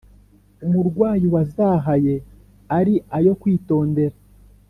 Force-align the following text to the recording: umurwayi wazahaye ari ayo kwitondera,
umurwayi 0.65 1.25
wazahaye 1.33 2.15
ari 2.77 2.95
ayo 3.17 3.33
kwitondera, 3.41 4.17